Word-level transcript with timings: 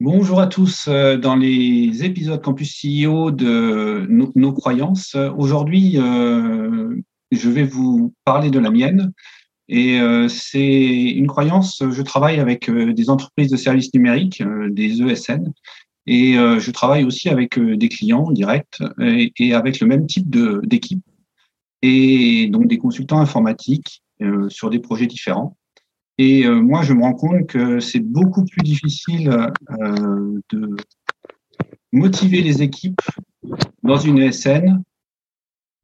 Bonjour 0.00 0.40
à 0.40 0.46
tous 0.46 0.88
euh, 0.88 1.16
dans 1.16 1.36
les 1.36 2.04
épisodes 2.04 2.42
Campus 2.42 2.82
CEO 2.82 3.30
de 3.30 4.06
nos, 4.10 4.52
croyances. 4.52 5.16
Aujourd'hui, 5.38 5.94
euh, 5.96 6.94
je 7.30 7.48
vais 7.48 7.62
vous 7.62 8.12
parler 8.26 8.50
de 8.50 8.58
la 8.58 8.70
mienne. 8.70 9.14
Et 9.70 9.98
euh, 9.98 10.28
c'est 10.28 10.60
une 10.60 11.26
croyance, 11.26 11.82
je 11.90 12.02
travaille 12.02 12.40
avec 12.40 12.70
des 12.70 13.08
entreprises 13.08 13.50
de 13.50 13.56
services 13.56 13.92
numériques, 13.94 14.42
des 14.68 15.00
ESN, 15.00 15.50
et 16.06 16.34
je 16.34 16.70
travaille 16.70 17.04
aussi 17.04 17.30
avec 17.30 17.58
des 17.58 17.88
clients 17.88 18.30
directs 18.30 18.80
et, 19.00 19.54
avec 19.54 19.80
le 19.80 19.86
même 19.86 20.06
type 20.06 20.28
d'équipe, 20.28 21.02
et 21.80 22.48
donc 22.48 22.68
des 22.68 22.78
consultants 22.78 23.18
informatiques 23.18 24.02
sur 24.48 24.70
des 24.70 24.78
projets 24.78 25.06
différents. 25.06 25.56
Et 26.18 26.46
euh, 26.46 26.60
moi, 26.60 26.82
je 26.82 26.94
me 26.94 27.02
rends 27.02 27.14
compte 27.14 27.46
que 27.46 27.78
c'est 27.80 28.00
beaucoup 28.00 28.44
plus 28.44 28.62
difficile 28.62 29.30
euh, 29.70 30.40
de 30.50 30.76
motiver 31.92 32.40
les 32.40 32.62
équipes 32.62 33.00
dans 33.82 33.98
une 33.98 34.18
ESN 34.18 34.82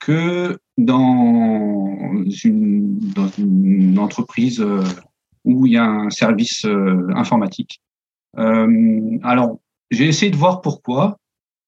que 0.00 0.58
dans 0.78 2.24
une, 2.44 2.98
dans 2.98 3.28
une 3.28 3.98
entreprise 3.98 4.60
euh, 4.60 4.82
où 5.44 5.66
il 5.66 5.72
y 5.72 5.76
a 5.76 5.84
un 5.84 6.10
service 6.10 6.64
informatique. 7.14 7.82
alors, 8.36 9.58
j'ai 9.90 10.06
essayé 10.06 10.30
de 10.30 10.36
voir 10.36 10.60
pourquoi. 10.60 11.18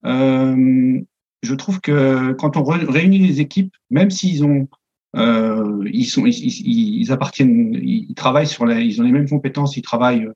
je 0.05 1.55
trouve 1.55 1.81
que 1.81 2.33
quand 2.35 2.57
on 2.57 2.63
réunit 2.63 3.19
les 3.19 3.41
équipes, 3.41 3.75
même 3.91 4.11
s'ils 4.11 4.45
ont 4.45 4.69
euh, 5.17 5.89
ils 5.93 7.13
appartiennent, 7.13 7.75
ils 7.83 8.15
travaillent 8.15 8.47
sur 8.47 8.71
ils 8.71 9.01
ont 9.01 9.05
les 9.05 9.13
mêmes 9.13 9.29
compétences, 9.29 9.77
ils 9.77 9.83
travaillent 9.83 10.29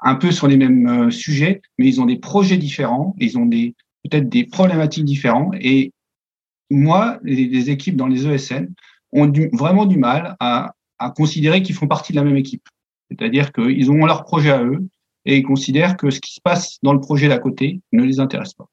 un 0.00 0.14
peu 0.14 0.30
sur 0.30 0.46
les 0.46 0.56
mêmes 0.56 0.88
euh, 0.88 1.10
sujets, 1.10 1.62
mais 1.78 1.86
ils 1.86 2.00
ont 2.00 2.06
des 2.06 2.18
projets 2.18 2.56
différents, 2.56 3.14
ils 3.18 3.38
ont 3.38 3.48
peut-être 3.48 4.28
des 4.28 4.44
problématiques 4.44 5.04
différentes. 5.04 5.54
Et 5.60 5.92
moi, 6.70 7.18
les, 7.22 7.70
équipes 7.70 7.96
dans 7.96 8.06
les 8.06 8.26
ESN 8.26 8.68
ont 9.12 9.32
vraiment 9.52 9.86
du 9.86 9.98
mal 9.98 10.36
à 10.40 10.74
considérer 11.16 11.62
qu'ils 11.62 11.74
font 11.74 11.86
partie 11.86 12.12
de 12.12 12.16
la 12.16 12.24
même 12.24 12.36
équipe. 12.36 12.68
C'est-à-dire 13.10 13.52
qu'ils 13.52 13.90
ont 13.90 14.04
leur 14.04 14.24
projet 14.24 14.50
à 14.50 14.62
eux 14.62 14.86
et 15.24 15.36
ils 15.36 15.42
considèrent 15.42 15.96
que 15.96 16.10
ce 16.10 16.20
qui 16.20 16.34
se 16.34 16.40
passe 16.40 16.78
dans 16.82 16.92
le 16.92 17.00
projet 17.00 17.28
d'à 17.28 17.38
côté 17.38 17.80
ne 17.92 18.02
les 18.02 18.20
intéresse 18.20 18.54
pas. 18.54 18.68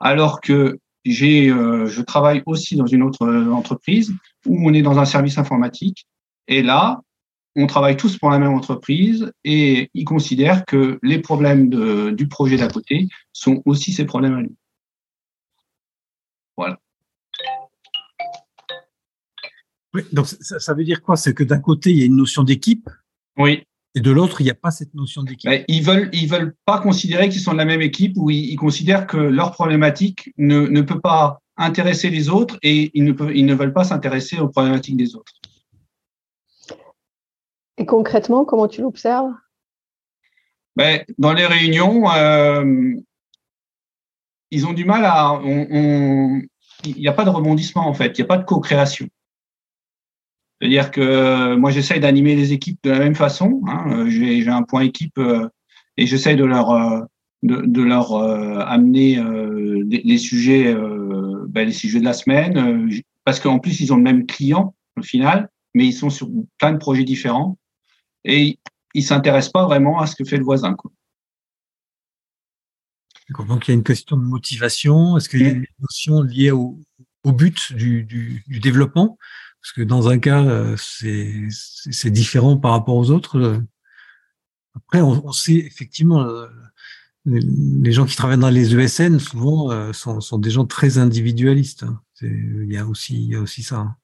Alors 0.00 0.40
que 0.40 0.78
j'ai, 1.04 1.50
euh, 1.50 1.86
je 1.86 2.02
travaille 2.02 2.42
aussi 2.46 2.76
dans 2.76 2.86
une 2.86 3.02
autre 3.02 3.22
euh, 3.26 3.50
entreprise 3.52 4.12
où 4.46 4.68
on 4.68 4.72
est 4.72 4.82
dans 4.82 4.98
un 4.98 5.04
service 5.04 5.38
informatique. 5.38 6.06
Et 6.48 6.62
là, 6.62 7.00
on 7.56 7.66
travaille 7.66 7.96
tous 7.96 8.16
pour 8.18 8.30
la 8.30 8.38
même 8.38 8.52
entreprise 8.52 9.32
et 9.44 9.90
ils 9.94 10.04
considèrent 10.04 10.64
que 10.64 10.98
les 11.02 11.18
problèmes 11.18 11.68
de, 11.68 12.10
du 12.10 12.28
projet 12.28 12.56
d'à 12.56 12.68
côté 12.68 13.08
sont 13.32 13.62
aussi 13.64 13.92
ses 13.92 14.04
problèmes 14.04 14.34
à 14.34 14.40
lui. 14.42 14.56
Voilà. 16.56 16.78
Oui, 19.94 20.02
donc 20.12 20.26
ça, 20.26 20.58
ça 20.58 20.74
veut 20.74 20.84
dire 20.84 21.02
quoi? 21.02 21.16
C'est 21.16 21.34
que 21.34 21.44
d'un 21.44 21.60
côté, 21.60 21.90
il 21.90 21.98
y 21.98 22.02
a 22.02 22.06
une 22.06 22.16
notion 22.16 22.42
d'équipe? 22.42 22.88
Oui. 23.36 23.64
Et 23.94 24.00
de 24.00 24.10
l'autre, 24.10 24.40
il 24.40 24.44
n'y 24.44 24.50
a 24.50 24.54
pas 24.54 24.70
cette 24.70 24.94
notion 24.94 25.22
d'équipe. 25.22 25.50
Ils 25.68 25.82
veulent, 25.82 26.08
ils 26.12 26.28
veulent 26.28 26.54
pas 26.64 26.80
considérer 26.80 27.28
qu'ils 27.28 27.42
sont 27.42 27.52
de 27.52 27.58
la 27.58 27.66
même 27.66 27.82
équipe 27.82 28.14
ou 28.16 28.30
ils, 28.30 28.56
considèrent 28.56 29.06
que 29.06 29.18
leur 29.18 29.52
problématique 29.52 30.32
ne, 30.38 30.66
ne 30.66 30.80
peut 30.80 31.00
pas 31.00 31.42
intéresser 31.58 32.08
les 32.08 32.30
autres 32.30 32.58
et 32.62 32.90
ils 32.94 33.04
ne, 33.04 33.12
peuvent, 33.12 33.36
ils 33.36 33.44
ne 33.44 33.54
veulent 33.54 33.74
pas 33.74 33.84
s'intéresser 33.84 34.38
aux 34.38 34.48
problématiques 34.48 34.96
des 34.96 35.14
autres. 35.14 35.32
Et 37.76 37.84
concrètement, 37.84 38.44
comment 38.44 38.68
tu 38.68 38.80
l'observes? 38.80 39.32
Ben, 40.76 41.04
Dans 41.18 41.34
les 41.34 41.46
réunions, 41.46 42.10
euh, 42.10 42.94
ils 44.50 44.66
ont 44.66 44.72
du 44.72 44.86
mal 44.86 45.04
à. 45.04 45.38
il 45.44 46.48
n'y 46.96 47.08
a 47.08 47.12
pas 47.12 47.24
de 47.24 47.30
rebondissement 47.30 47.86
en 47.86 47.94
fait, 47.94 48.18
il 48.18 48.22
n'y 48.22 48.24
a 48.24 48.28
pas 48.28 48.38
de 48.38 48.44
co-création. 48.44 49.08
C'est-à-dire 50.62 50.92
que 50.92 51.00
euh, 51.00 51.56
moi, 51.56 51.72
j'essaye 51.72 51.98
d'animer 51.98 52.36
les 52.36 52.52
équipes 52.52 52.78
de 52.84 52.90
la 52.90 53.00
même 53.00 53.16
façon. 53.16 53.60
Hein. 53.66 54.04
Euh, 54.06 54.08
j'ai 54.08 54.46
un 54.46 54.62
point 54.62 54.82
équipe 54.82 55.18
euh, 55.18 55.48
et 55.96 56.06
j'essaye 56.06 56.36
de 56.36 56.44
leur 56.44 57.04
de, 57.42 57.82
leur 57.82 58.14
amener 58.14 59.20
les, 59.88 60.18
sujets 60.18 60.72
ben, 61.48 61.66
les 61.66 61.72
sujets 61.72 61.98
de 61.98 62.04
la 62.04 62.12
semaine 62.12 62.88
parce 63.24 63.40
qu'en 63.40 63.58
plus 63.58 63.80
ils 63.80 63.92
ont 63.92 63.96
le 63.96 64.02
même 64.04 64.26
client 64.26 64.76
au 64.96 65.02
final, 65.02 65.50
mais 65.74 65.86
ils 65.86 65.92
sont 65.92 66.08
sur 66.08 66.30
plein 66.58 66.70
de 66.70 66.78
projets 66.78 67.02
différents 67.02 67.58
et 68.24 68.60
ils 68.94 69.02
s'intéressent 69.02 69.50
pas 69.50 69.64
vraiment 69.64 69.98
à 70.00 70.06
ce 70.06 70.14
que 70.14 70.24
fait 70.24 70.36
le 70.36 70.44
voisin. 70.44 70.74
Quoi. 70.74 70.92
Donc 73.48 73.66
il 73.66 73.72
y 73.72 73.74
a 73.74 73.74
une 73.74 73.82
question 73.82 74.16
de 74.16 74.22
motivation. 74.22 75.16
Est-ce 75.16 75.28
qu'il 75.28 75.42
y 75.42 75.46
a 75.46 75.50
une 75.50 75.66
notion 75.80 76.22
liée 76.22 76.52
au, 76.52 76.78
au 77.24 77.32
but 77.32 77.72
du, 77.72 78.04
du, 78.04 78.44
du 78.46 78.60
développement? 78.60 79.18
Parce 79.62 79.72
que 79.74 79.82
dans 79.82 80.08
un 80.08 80.18
cas, 80.18 80.44
euh, 80.44 80.74
c'est 80.76 82.10
différent 82.10 82.56
par 82.56 82.72
rapport 82.72 82.96
aux 82.96 83.10
autres. 83.10 83.62
Après, 84.74 85.00
on, 85.00 85.30
sait 85.30 85.54
effectivement, 85.54 86.22
euh, 86.22 86.48
les 87.26 87.92
gens 87.92 88.04
qui 88.04 88.16
travaillent 88.16 88.38
dans 88.38 88.50
les 88.50 88.74
ESN, 88.74 89.20
souvent, 89.20 89.70
euh, 89.70 89.92
sont, 89.92 90.38
des 90.38 90.50
gens 90.50 90.66
très 90.66 90.98
individualistes. 90.98 91.84
Hein. 91.84 92.00
Il 92.22 92.72
y, 92.72 92.76
a 92.76 92.84
aussi, 92.84 93.14
il 93.14 93.28
y 93.28 93.36
a 93.36 93.40
aussi 93.40 93.62
ça. 93.62 93.76
Hein. 93.76 93.96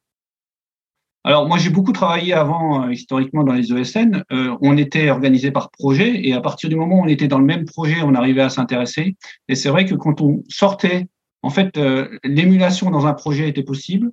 Alors 1.24 1.46
moi 1.46 1.58
j'ai 1.58 1.68
beaucoup 1.68 1.92
travaillé 1.92 2.32
avant 2.32 2.88
historiquement 2.88 3.44
dans 3.44 3.52
les 3.52 3.72
ESN. 3.72 4.24
on 4.30 4.76
était 4.78 5.10
organisé 5.10 5.50
par 5.50 5.70
projet 5.70 6.26
et 6.26 6.32
à 6.32 6.40
partir 6.40 6.70
du 6.70 6.76
moment 6.76 7.00
où 7.00 7.02
on 7.02 7.08
était 7.08 7.28
dans 7.28 7.40
le 7.40 7.44
même 7.44 7.64
projet, 7.64 7.96
on 8.02 8.14
arrivait 8.14 8.40
à 8.42 8.48
s'intéresser. 8.48 9.16
Et 9.48 9.54
c'est 9.54 9.68
vrai 9.68 9.84
que 9.84 9.94
quand 9.94 10.20
on 10.20 10.42
sortait, 10.48 11.08
en 11.42 11.50
fait, 11.50 11.78
l'émulation 12.24 12.90
dans 12.90 13.06
un 13.06 13.14
projet 13.14 13.48
était 13.48 13.64
possible, 13.64 14.10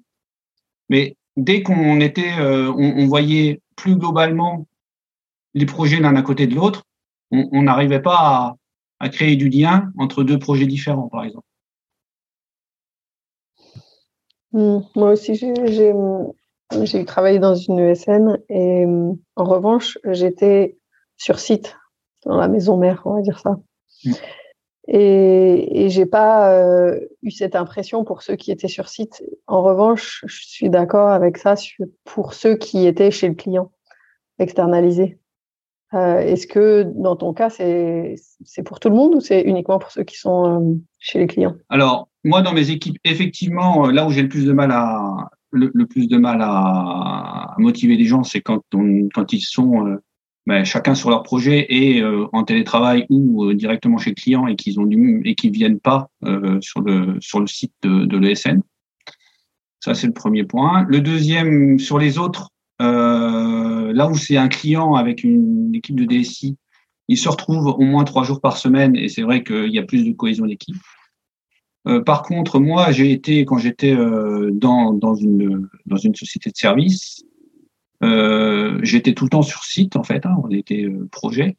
mais 0.89 1.16
dès 1.38 1.63
qu'on 1.63 2.00
était, 2.00 2.40
euh, 2.40 2.72
on, 2.72 3.06
voyait 3.07 3.62
plus 3.75 3.96
globalement 3.96 4.66
les 5.53 5.66
projets 5.66 6.00
l'un 6.00 6.16
à 6.16 6.22
côté 6.22 6.47
de 6.47 6.56
l'autre, 6.56 6.84
on 7.31 7.63
n'arrivait 7.63 8.01
pas 8.01 8.56
à, 9.00 9.09
créer 9.09 9.35
du 9.35 9.50
lien 9.50 9.91
entre 9.97 10.24
deux 10.24 10.40
projets 10.40 10.66
différents, 10.66 11.09
par 11.09 11.24
exemple. 11.24 11.45
Hmm, 14.51 14.79
moi 14.95 15.12
aussi, 15.12 15.35
j'ai 15.35 17.06
travaillé 17.06 17.40
dans 17.40 17.56
une 17.56 17.79
ESN 17.79 18.40
et 18.50 18.85
en 19.35 19.44
revanche, 19.44 19.97
j'étais 20.06 20.78
sur 21.18 21.40
site, 21.40 21.78
dans 22.25 22.38
la 22.38 22.47
maison 22.47 22.78
mère, 22.78 23.01
on 23.06 23.16
va 23.16 23.22
dire 23.22 23.40
ça. 23.40 23.57
Hmm. 24.06 24.13
Et, 24.88 25.85
et 25.85 25.90
j'ai 25.90 26.06
pas 26.06 26.51
euh, 26.53 27.00
eu 27.24 27.31
cette 27.31 27.56
impression 27.56 28.04
pour 28.04 28.21
ceux 28.21 28.36
qui 28.36 28.51
étaient 28.51 28.68
sur 28.68 28.88
site. 28.88 29.24
En 29.48 29.63
revanche, 29.63 30.24
je 30.27 30.45
suis 30.45 30.69
d'accord 30.69 31.09
avec 31.09 31.38
ça 31.38 31.56
pour 32.04 32.33
ceux 32.33 32.56
qui 32.56 32.86
étaient 32.86 33.12
chez 33.12 33.27
le 33.27 33.36
client, 33.36 33.71
externalisés. 34.38 35.18
Euh, 35.94 36.19
Est-ce 36.19 36.45
que 36.45 36.83
dans 36.95 37.15
ton 37.15 37.33
cas, 37.33 37.50
c'est 37.50 38.15
pour 38.65 38.80
tout 38.80 38.89
le 38.89 38.95
monde 38.95 39.15
ou 39.15 39.21
c'est 39.21 39.42
uniquement 39.42 39.80
pour 39.80 39.92
ceux 39.92 40.04
qui 40.04 40.18
sont 40.18 40.45
euh, 40.45 40.75
chez 41.00 41.19
les 41.19 41.27
clients? 41.27 41.56
Alors, 41.69 42.09
moi, 42.24 42.42
dans 42.42 42.54
mes 42.54 42.69
équipes, 42.69 42.98
effectivement, 43.04 43.88
euh, 43.88 43.92
là 43.92 44.06
où 44.06 44.12
j'ai 44.12 44.21
le 44.21 44.30
plus 44.30 44.45
de 44.45 44.51
mal 44.51 44.71
à 44.71 45.30
le, 45.51 45.86
plus 45.86 46.07
de 46.07 46.18
mal 46.18 46.39
à, 46.42 47.56
motiver 47.57 47.95
les 47.95 48.06
gens, 48.06 48.24
c'est 48.24 48.42
quand, 48.42 48.62
quand 49.13 49.33
ils 49.33 49.42
sont 49.42 49.88
euh, 49.88 50.04
ben, 50.47 50.63
chacun 50.63 50.94
sur 50.94 51.09
leur 51.09 51.24
projet 51.24 51.65
et 51.69 52.01
euh, 52.01 52.27
en 52.31 52.44
télétravail 52.44 53.07
ou 53.09 53.45
euh, 53.45 53.56
directement 53.56 53.97
chez 53.97 54.12
le 54.12 54.15
client 54.15 54.45
et 54.45 54.56
qu'ils 54.56 54.80
ont 54.80 54.86
du 54.86 55.21
et 55.25 55.33
qu'ils 55.33 55.51
viennent 55.51 55.80
pas 55.80 56.09
euh, 56.24 56.62
sur 56.62 56.81
le 56.81 57.18
sur 57.19 57.39
le 57.39 57.47
site 57.47 57.74
de, 57.81 58.06
de 58.06 58.18
l'ESN. 58.18 58.62
Ça 59.80 59.95
c'est 59.95 60.07
le 60.07 60.13
premier 60.13 60.44
point. 60.44 60.86
Le 60.88 61.01
deuxième 61.01 61.80
sur 61.80 61.97
les 61.97 62.19
autres, 62.19 62.50
là 62.80 64.07
où 64.07 64.15
c'est 64.15 64.38
un 64.38 64.47
client 64.47 64.94
avec 64.95 65.24
une 65.24 65.74
équipe 65.74 65.95
de 65.95 66.06
DSI, 66.06 66.57
ils 67.07 67.18
se 67.18 67.30
retrouvent 67.30 67.68
au 67.68 67.81
moins 67.81 68.03
trois 68.03 68.24
jours 68.24 68.42
par 68.42 68.57
semaine 68.57 68.95
et 68.95 69.09
c'est 69.09 69.21
vrai 69.21 69.44
qu'il 69.44 69.71
y 69.71 69.80
a 69.80 69.83
plus 69.83 70.03
de 70.03 70.12
cohésion 70.12 70.45
d'équipe. 70.45 70.75
par 72.06 72.24
contre, 72.24 72.59
moi, 72.59 72.92
j'ai 72.92 73.12
été 73.12 73.45
quand 73.45 73.57
j'étais 73.57 73.95
dans 73.95 74.94
dans 74.94 75.15
une 75.15 75.68
dans 75.86 75.97
une 75.97 76.15
société 76.15 76.50
de 76.50 76.57
service, 76.57 77.24
euh, 77.24 77.34
j'étais 78.01 79.13
tout 79.13 79.25
le 79.25 79.30
temps 79.30 79.42
sur 79.42 79.63
site 79.63 79.95
en 79.95 80.03
fait, 80.03 80.25
hein, 80.25 80.36
on 80.44 80.50
était 80.50 80.83
euh, 80.83 81.07
projet 81.12 81.57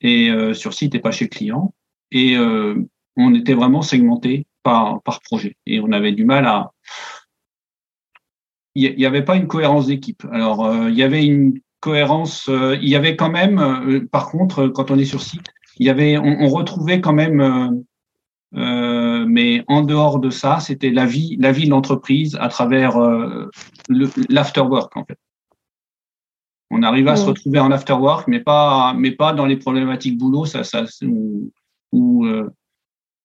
et 0.00 0.30
euh, 0.30 0.54
sur 0.54 0.72
site 0.72 0.94
et 0.94 1.00
pas 1.00 1.10
chez 1.10 1.28
client. 1.28 1.74
et 2.10 2.36
on 3.16 3.34
était 3.34 3.54
vraiment 3.54 3.82
segmenté 3.82 4.46
par, 4.62 5.02
par 5.02 5.20
projet. 5.20 5.56
Et 5.66 5.80
on 5.80 5.92
avait 5.92 6.12
du 6.12 6.24
mal 6.24 6.46
à. 6.46 6.70
Il 8.74 8.96
n'y 8.96 9.04
avait 9.04 9.24
pas 9.24 9.36
une 9.36 9.48
cohérence 9.48 9.88
d'équipe. 9.88 10.24
Alors, 10.30 10.88
il 10.88 10.94
y 10.94 11.02
avait 11.02 11.24
une 11.26 11.60
cohérence. 11.80 12.48
il 12.48 12.88
y 12.88 12.94
avait 12.96 13.16
quand 13.16 13.30
même, 13.30 14.08
par 14.10 14.30
contre, 14.30 14.68
quand 14.68 14.90
on 14.90 14.98
est 14.98 15.04
sur 15.04 15.20
site, 15.20 15.48
il 15.78 15.86
y 15.86 15.90
avait, 15.90 16.16
on, 16.18 16.48
retrouvait 16.48 17.00
quand 17.00 17.12
même. 17.12 17.82
mais 18.52 19.64
en 19.66 19.82
dehors 19.82 20.20
de 20.20 20.30
ça, 20.30 20.60
c'était 20.60 20.90
la 20.90 21.04
vie, 21.04 21.36
la 21.40 21.52
vie 21.52 21.64
de 21.64 21.70
l'entreprise 21.70 22.38
à 22.40 22.48
travers 22.48 22.96
l'afterwork 24.28 24.96
en 24.96 25.04
fait. 25.04 25.18
On 26.70 26.82
arrivait 26.82 27.10
à 27.10 27.16
se 27.16 27.26
retrouver 27.26 27.58
en 27.58 27.72
afterwork, 27.72 28.28
mais 28.28 28.40
pas, 28.40 28.94
mais 28.94 29.10
pas 29.10 29.32
dans 29.32 29.46
les 29.46 29.56
problématiques 29.56 30.16
boulot. 30.16 30.44
Ça, 30.44 30.62
ça, 30.62 30.84
ou, 31.92 32.24
euh, 32.26 32.48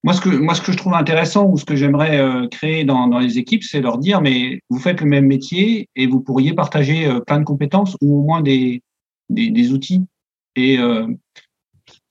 moi, 0.04 0.14
ce 0.14 0.22
que 0.22 0.30
moi, 0.30 0.56
ce 0.56 0.62
que 0.62 0.72
je 0.72 0.78
trouve 0.78 0.96
intéressant 0.96 1.46
ou 1.48 1.58
ce 1.58 1.66
que 1.66 1.76
j'aimerais 1.76 2.20
euh, 2.20 2.48
créer 2.48 2.86
dans, 2.86 3.08
dans 3.08 3.20
les 3.20 3.38
équipes, 3.38 3.64
c'est 3.64 3.82
leur 3.82 4.00
dire, 4.00 4.22
mais 4.22 4.60
vous 4.70 4.80
faites 4.80 5.00
le 5.02 5.08
même 5.08 5.28
métier 5.28 5.90
et 5.96 6.08
vous 6.08 6.22
pourriez 6.22 6.54
partager 6.54 7.06
euh, 7.06 7.20
plein 7.20 7.40
de 7.40 7.44
compétences 7.44 7.96
ou 8.02 8.20
au 8.20 8.24
moins 8.24 8.42
des, 8.42 8.82
des, 9.30 9.52
des 9.52 9.74
outils. 9.74 10.04
Et, 10.56 10.80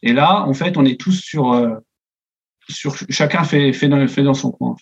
et 0.03 0.13
là, 0.13 0.43
en 0.47 0.53
fait, 0.53 0.77
on 0.77 0.85
est 0.85 1.01
tous 1.01 1.19
sur, 1.19 1.81
sur 2.69 2.95
chacun 3.09 3.43
fait, 3.43 3.73
fait, 3.73 3.89
dans, 3.89 4.07
fait 4.07 4.23
dans 4.23 4.35
son 4.35 4.51
coin. 4.51 4.77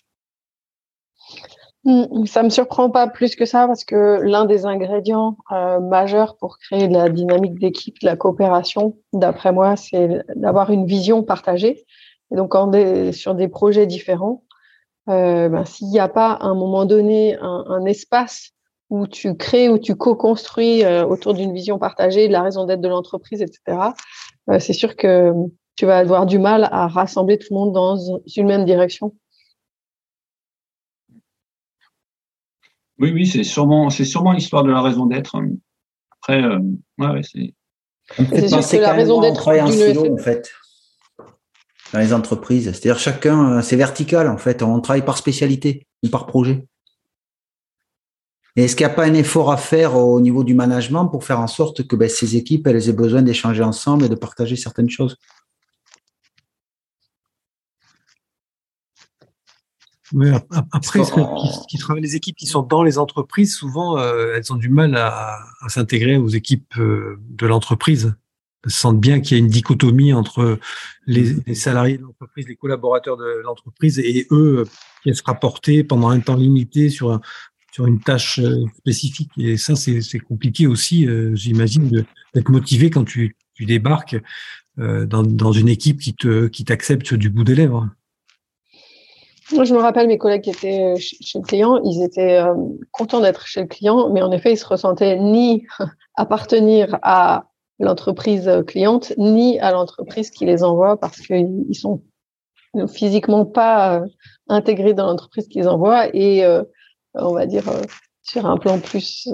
Ça 2.25 2.43
me 2.43 2.49
surprend 2.49 2.89
pas 2.89 3.07
plus 3.07 3.35
que 3.35 3.45
ça 3.45 3.67
parce 3.67 3.83
que 3.83 4.21
l'un 4.21 4.45
des 4.45 4.65
ingrédients 4.65 5.37
euh, 5.51 5.79
majeurs 5.79 6.37
pour 6.37 6.57
créer 6.57 6.87
de 6.87 6.93
la 6.93 7.09
dynamique 7.09 7.59
d'équipe, 7.59 7.99
de 8.01 8.05
la 8.05 8.15
coopération, 8.15 8.97
d'après 9.11 9.51
moi, 9.51 9.75
c'est 9.75 10.23
d'avoir 10.35 10.71
une 10.71 10.85
vision 10.85 11.23
partagée. 11.23 11.83
Et 12.31 12.35
donc, 12.35 12.55
on 12.55 12.71
est 12.71 13.11
sur 13.11 13.35
des 13.35 13.49
projets 13.49 13.85
différents, 13.85 14.43
euh, 15.09 15.49
ben, 15.49 15.65
s'il 15.65 15.89
n'y 15.89 15.99
a 15.99 16.07
pas 16.07 16.31
à 16.31 16.45
un 16.45 16.55
moment 16.55 16.85
donné 16.85 17.35
un, 17.41 17.65
un, 17.67 17.85
espace 17.85 18.51
où 18.89 19.05
tu 19.05 19.35
crées, 19.35 19.67
où 19.67 19.77
tu 19.77 19.95
co-construis 19.95 20.83
euh, 20.85 21.05
autour 21.05 21.33
d'une 21.33 21.53
vision 21.53 21.77
partagée, 21.77 22.27
de 22.27 22.33
la 22.33 22.41
raison 22.41 22.65
d'être 22.65 22.79
de 22.79 22.87
l'entreprise, 22.87 23.41
etc., 23.41 23.77
euh, 24.49 24.59
c'est 24.59 24.73
sûr 24.73 24.95
que 24.95 25.33
tu 25.75 25.85
vas 25.85 25.97
avoir 25.97 26.25
du 26.25 26.39
mal 26.39 26.69
à 26.71 26.87
rassembler 26.87 27.37
tout 27.37 27.47
le 27.51 27.55
monde 27.55 27.73
dans 27.73 27.97
une 28.35 28.47
même 28.47 28.63
direction. 28.63 29.13
Oui, 32.99 33.11
oui, 33.11 33.25
c'est 33.25 33.43
sûrement, 33.43 33.89
c'est 33.89 34.05
sûrement 34.05 34.33
l'histoire 34.33 34.63
de 34.63 34.71
la 34.71 34.81
raison 34.81 35.05
d'être. 35.05 35.35
Après, 36.21 36.43
euh, 36.43 36.59
ouais, 36.99 37.21
c'est. 37.23 37.53
C'est 38.61 38.79
la 38.79 38.93
raison 38.93 39.21
d'être 39.21 39.47
en 39.47 39.67
silo, 39.71 40.13
en 40.13 40.17
fait, 40.17 40.51
dans 41.93 41.99
les 41.99 42.13
entreprises. 42.13 42.65
C'est-à-dire 42.65 42.99
chacun, 42.99 43.57
euh, 43.57 43.61
c'est 43.61 43.77
vertical, 43.77 44.27
en 44.27 44.37
fait. 44.37 44.61
On 44.61 44.79
travaille 44.81 45.05
par 45.05 45.17
spécialité 45.17 45.87
ou 46.03 46.09
par 46.09 46.25
projet. 46.25 46.67
Et 48.55 48.65
est-ce 48.65 48.75
qu'il 48.75 48.85
n'y 48.85 48.91
a 48.91 48.95
pas 48.95 49.05
un 49.05 49.13
effort 49.15 49.51
à 49.51 49.57
faire 49.57 49.95
au 49.95 50.21
niveau 50.21 50.43
du 50.43 50.53
management 50.53 51.07
pour 51.07 51.23
faire 51.23 51.39
en 51.39 51.47
sorte 51.47 51.87
que 51.87 51.95
ben, 51.95 52.07
ces 52.07 52.35
équipes 52.35 52.67
elles 52.67 52.87
aient 52.87 52.93
besoin 52.93 53.23
d'échanger 53.23 53.63
ensemble 53.63 54.05
et 54.05 54.09
de 54.09 54.15
partager 54.15 54.55
certaines 54.55 54.89
choses? 54.89 55.17
Après, 60.71 60.99
qui, 61.67 61.77
travaillent 61.77 62.03
les 62.03 62.15
équipes 62.15 62.35
qui 62.35 62.45
sont 62.45 62.61
dans 62.61 62.83
les 62.83 62.97
entreprises, 62.97 63.55
souvent, 63.55 63.97
euh, 63.97 64.35
elles 64.35 64.51
ont 64.53 64.57
du 64.57 64.69
mal 64.69 64.95
à, 64.95 65.39
s'intégrer 65.67 66.17
aux 66.17 66.29
équipes 66.29 66.77
euh, 66.77 67.17
de 67.29 67.47
l'entreprise. 67.47 68.13
Elles 68.63 68.71
sentent 68.71 68.99
bien 68.99 69.19
qu'il 69.19 69.37
y 69.37 69.39
a 69.39 69.43
une 69.43 69.49
dichotomie 69.49 70.13
entre 70.13 70.59
les, 71.05 71.35
les 71.45 71.55
salariés 71.55 71.97
de 71.97 72.03
l'entreprise, 72.03 72.47
les 72.47 72.55
collaborateurs 72.55 73.17
de 73.17 73.41
l'entreprise 73.43 73.99
et 73.99 74.27
eux 74.31 74.65
qui 75.01 75.09
doivent 75.09 75.17
se 75.17 75.23
rapporter 75.23 75.83
pendant 75.83 76.09
un 76.09 76.19
temps 76.19 76.35
limité 76.35 76.89
sur, 76.89 77.19
sur 77.71 77.87
une 77.87 77.99
tâche 77.99 78.39
euh, 78.39 78.65
spécifique. 78.77 79.31
Et 79.37 79.57
ça, 79.57 79.75
c'est 79.75 80.19
compliqué 80.19 80.67
aussi, 80.67 81.07
j'imagine, 81.33 82.05
d'être 82.33 82.49
motivé 82.49 82.89
quand 82.89 83.03
tu, 83.03 83.35
tu 83.53 83.65
débarques 83.65 84.17
dans, 84.77 85.21
dans 85.21 85.51
une 85.51 85.69
équipe 85.69 85.99
qui 85.99 86.15
qui 86.51 86.65
t'accepte 86.65 87.13
du 87.13 87.29
bout 87.29 87.43
des 87.43 87.53
lèvres. 87.53 87.89
Moi, 89.53 89.65
je 89.65 89.73
me 89.75 89.79
rappelle 89.79 90.07
mes 90.07 90.17
collègues 90.17 90.41
qui 90.41 90.49
étaient 90.49 90.95
chez 90.97 91.37
le 91.37 91.43
client, 91.43 91.79
ils 91.83 92.01
étaient 92.03 92.39
euh, 92.39 92.55
contents 92.91 93.21
d'être 93.21 93.45
chez 93.45 93.61
le 93.61 93.67
client, 93.67 94.09
mais 94.09 94.21
en 94.21 94.31
effet, 94.31 94.53
ils 94.53 94.57
se 94.57 94.65
ressentaient 94.65 95.19
ni 95.19 95.65
appartenir 96.15 96.97
à 97.03 97.45
l'entreprise 97.79 98.49
cliente, 98.65 99.13
ni 99.17 99.59
à 99.59 99.71
l'entreprise 99.71 100.31
qui 100.31 100.45
les 100.45 100.63
envoie 100.63 100.99
parce 100.99 101.19
qu'ils 101.19 101.75
sont 101.75 102.01
physiquement 102.87 103.45
pas 103.45 103.99
euh, 103.99 104.05
intégrés 104.47 104.93
dans 104.93 105.05
l'entreprise 105.05 105.47
qu'ils 105.47 105.69
envoient 105.69 106.07
et 106.15 106.43
euh, 106.43 106.63
on 107.13 107.33
va 107.33 107.45
dire 107.45 107.65
sur 108.23 108.47
un 108.47 108.57
plan 108.57 108.79
plus 108.79 109.29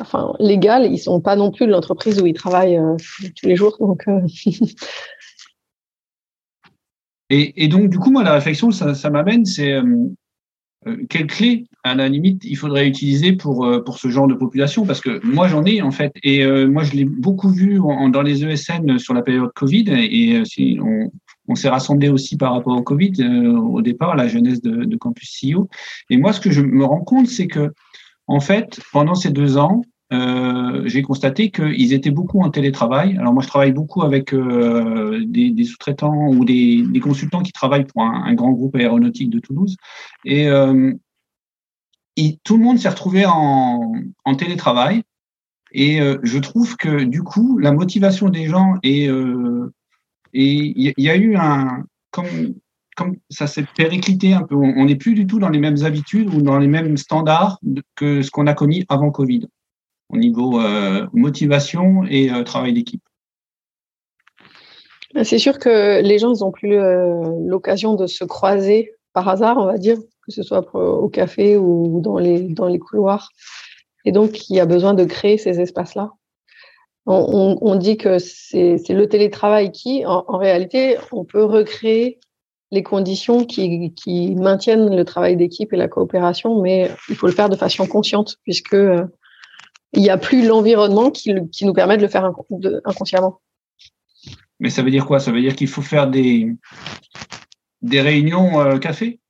enfin 0.00 0.34
légal, 0.38 0.86
ils 0.86 0.98
sont 0.98 1.20
pas 1.20 1.34
non 1.34 1.50
plus 1.50 1.66
de 1.66 1.72
l'entreprise 1.72 2.20
où 2.20 2.26
ils 2.26 2.34
travaillent 2.34 2.80
tous 3.36 3.46
les 3.46 3.56
jours. 3.56 3.76
Donc 3.80 4.04
Et, 7.30 7.64
et, 7.64 7.68
donc, 7.68 7.90
du 7.90 7.98
coup, 7.98 8.10
moi, 8.10 8.22
la 8.22 8.32
réflexion, 8.32 8.70
ça, 8.70 8.94
ça 8.94 9.10
m'amène, 9.10 9.44
c'est 9.44 9.72
euh, 9.72 9.84
euh, 10.86 10.96
quelle 11.10 11.26
clé, 11.26 11.66
à 11.84 11.94
la 11.94 12.08
limite, 12.08 12.42
il 12.44 12.56
faudrait 12.56 12.88
utiliser 12.88 13.32
pour, 13.32 13.66
euh, 13.66 13.82
pour 13.82 13.98
ce 13.98 14.08
genre 14.08 14.26
de 14.26 14.34
population? 14.34 14.86
Parce 14.86 15.00
que 15.00 15.24
moi, 15.24 15.48
j'en 15.48 15.64
ai, 15.64 15.82
en 15.82 15.90
fait. 15.90 16.12
Et 16.22 16.44
moi, 16.66 16.84
je 16.84 16.92
l'ai 16.92 17.04
beaucoup 17.04 17.50
vu 17.50 17.80
en, 17.80 18.08
dans 18.08 18.22
les 18.22 18.44
ESN 18.44 18.98
sur 18.98 19.14
la 19.14 19.22
période 19.22 19.50
Covid. 19.54 19.84
Et, 19.90 20.42
si 20.44 20.78
on, 20.82 21.10
on 21.48 21.54
s'est 21.54 21.68
rassemblé 21.68 22.08
aussi 22.08 22.36
par 22.36 22.54
rapport 22.54 22.76
au 22.76 22.82
Covid 22.82 23.12
au 23.24 23.82
départ, 23.82 24.16
la 24.16 24.28
jeunesse 24.28 24.60
de, 24.62 24.84
de 24.84 24.96
Campus 24.96 25.38
CEO. 25.40 25.68
Et 26.10 26.16
moi, 26.16 26.32
ce 26.32 26.40
que 26.40 26.50
je 26.50 26.62
me 26.62 26.84
rends 26.84 27.04
compte, 27.04 27.26
c'est 27.26 27.46
que, 27.46 27.72
en 28.26 28.40
fait, 28.40 28.80
pendant 28.92 29.14
ces 29.14 29.30
deux 29.30 29.56
ans, 29.58 29.82
euh, 30.10 30.82
j'ai 30.86 31.02
constaté 31.02 31.50
qu'ils 31.50 31.92
étaient 31.92 32.10
beaucoup 32.10 32.40
en 32.40 32.50
télétravail. 32.50 33.16
Alors 33.18 33.34
moi, 33.34 33.42
je 33.42 33.48
travaille 33.48 33.72
beaucoup 33.72 34.02
avec 34.02 34.32
euh, 34.32 35.22
des, 35.26 35.50
des 35.50 35.64
sous-traitants 35.64 36.28
ou 36.28 36.44
des, 36.44 36.82
des, 36.82 37.00
consultants 37.00 37.42
qui 37.42 37.52
travaillent 37.52 37.84
pour 37.84 38.02
un, 38.02 38.24
un, 38.24 38.34
grand 38.34 38.52
groupe 38.52 38.74
aéronautique 38.76 39.28
de 39.30 39.38
Toulouse. 39.38 39.76
Et, 40.24 40.48
euh, 40.48 40.92
tout 42.42 42.56
le 42.56 42.64
monde 42.64 42.78
s'est 42.78 42.88
retrouvé 42.88 43.26
en, 43.26 43.92
en, 44.24 44.34
télétravail. 44.34 45.02
Et 45.72 46.00
euh, 46.00 46.18
je 46.22 46.38
trouve 46.38 46.76
que 46.76 47.04
du 47.04 47.22
coup, 47.22 47.58
la 47.58 47.72
motivation 47.72 48.28
des 48.28 48.46
gens 48.46 48.74
est... 48.82 49.08
Euh, 49.08 49.72
et 50.32 50.44
il 50.44 50.94
y, 50.96 51.10
a 51.10 51.16
eu 51.16 51.36
un... 51.36 51.84
Comme, 52.10 52.54
comme 52.96 53.16
ça 53.30 53.46
s'est 53.46 53.66
périclité 53.76 54.32
un 54.32 54.42
peu, 54.42 54.56
on 54.56 54.84
n'est 54.86 54.96
plus 54.96 55.14
du 55.14 55.26
tout 55.26 55.38
dans 55.38 55.48
les 55.48 55.58
mêmes 55.58 55.84
habitudes 55.84 56.34
ou 56.34 56.42
dans 56.42 56.58
les 56.58 56.66
mêmes 56.66 56.96
standards 56.96 57.60
que 57.94 58.22
ce 58.22 58.30
qu'on 58.30 58.46
a 58.46 58.54
connu 58.54 58.84
avant 58.88 59.10
Covid 59.10 59.48
au 60.10 60.16
niveau 60.16 60.60
euh, 60.60 61.06
motivation 61.12 62.04
et 62.08 62.30
euh, 62.30 62.42
travail 62.42 62.72
d'équipe. 62.72 63.02
C'est 65.22 65.38
sûr 65.38 65.58
que 65.58 66.00
les 66.02 66.18
gens 66.18 66.34
n'ont 66.40 66.52
plus 66.52 66.78
euh, 66.78 67.22
l'occasion 67.46 67.94
de 67.94 68.06
se 68.06 68.24
croiser 68.24 68.92
par 69.12 69.28
hasard, 69.28 69.56
on 69.58 69.64
va 69.64 69.78
dire, 69.78 69.96
que 69.96 70.32
ce 70.32 70.42
soit 70.42 70.74
au 70.74 71.08
café 71.08 71.56
ou 71.56 72.00
dans 72.00 72.18
les, 72.18 72.40
dans 72.40 72.68
les 72.68 72.78
couloirs. 72.78 73.30
Et 74.04 74.12
donc, 74.12 74.48
il 74.48 74.56
y 74.56 74.60
a 74.60 74.66
besoin 74.66 74.94
de 74.94 75.04
créer 75.04 75.38
ces 75.38 75.60
espaces-là. 75.60 76.12
On, 77.10 77.74
dit 77.76 77.96
que 77.96 78.18
c'est 78.18 78.76
le 78.90 79.08
télétravail 79.08 79.72
qui, 79.72 80.04
en, 80.04 80.24
en, 80.28 80.36
réalité, 80.36 80.98
on 81.10 81.24
peut 81.24 81.42
recréer 81.42 82.20
les 82.70 82.82
conditions 82.82 83.46
qui, 83.46 83.94
qui 83.94 84.34
maintiennent 84.34 84.94
le 84.94 85.04
travail 85.06 85.34
d'équipe 85.34 85.72
et 85.72 85.76
la 85.78 85.88
coopération, 85.88 86.60
mais 86.60 86.90
il 87.08 87.14
faut 87.14 87.26
le 87.26 87.32
faire 87.32 87.48
de 87.48 87.56
façon 87.56 87.86
consciente, 87.86 88.36
puisque 88.42 88.76
il 89.92 90.02
n'y 90.02 90.10
a 90.10 90.18
plus 90.18 90.46
l'environnement 90.46 91.10
qui, 91.10 91.34
qui, 91.50 91.64
nous 91.64 91.72
permet 91.72 91.96
de 91.96 92.02
le 92.02 92.08
faire 92.08 92.30
inconsciemment. 92.84 93.40
Mais 94.60 94.70
ça 94.70 94.82
veut 94.82 94.90
dire 94.90 95.06
quoi? 95.06 95.20
Ça 95.20 95.32
veut 95.32 95.40
dire 95.40 95.56
qu'il 95.56 95.68
faut 95.68 95.82
faire 95.82 96.08
des, 96.08 96.52
des 97.82 98.00
réunions 98.00 98.60
euh, 98.60 98.78
café? 98.78 99.20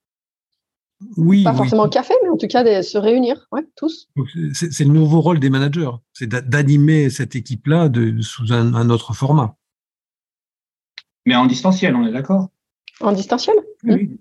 Oui. 1.17 1.45
Pas 1.45 1.55
forcément 1.55 1.88
café, 1.88 2.15
mais 2.23 2.29
en 2.31 2.37
tout 2.37 2.49
cas 2.49 2.65
de 2.65 2.83
se 2.83 2.99
réunir, 2.99 3.47
ouais, 3.53 3.65
tous. 3.77 4.09
C'est 4.53 4.85
le 4.85 4.91
nouveau 4.91 5.21
rôle 5.21 5.38
des 5.38 5.50
managers, 5.50 5.91
c'est 6.12 6.29
d'animer 6.29 7.09
cette 7.09 7.37
équipe-là 7.37 7.88
sous 8.21 8.53
un, 8.53 8.75
un, 8.75 8.91
autre 8.91 9.15
format. 9.15 9.57
Mais 11.25 11.37
en 11.37 11.47
distanciel, 11.47 11.95
on 11.95 12.05
est 12.07 12.12
d'accord? 12.12 12.49
En 13.00 13.12
distanciel? 13.12 13.55
Oui. 13.85 14.19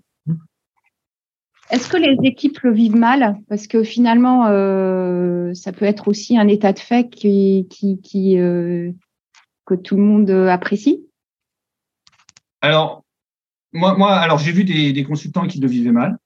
Est-ce 1.70 1.88
que 1.88 1.96
les 1.96 2.16
équipes 2.26 2.60
le 2.60 2.72
vivent 2.72 2.96
mal? 2.96 3.38
Parce 3.48 3.66
que 3.66 3.82
finalement, 3.82 4.46
euh, 4.46 5.52
ça 5.54 5.72
peut 5.72 5.84
être 5.84 6.08
aussi 6.08 6.38
un 6.38 6.48
état 6.48 6.72
de 6.72 6.78
fait 6.78 7.10
qui, 7.10 7.66
euh, 8.38 8.90
que 9.66 9.74
tout 9.74 9.96
le 9.96 10.02
monde 10.02 10.30
apprécie. 10.30 11.04
Alors, 12.60 13.04
moi, 13.72 14.36
j'ai 14.38 14.52
vu 14.52 14.64
des, 14.64 15.04
consultants 15.04 15.46
qui 15.46 15.60
le 15.60 15.68
vivaient 15.68 15.92
mal 15.92 16.18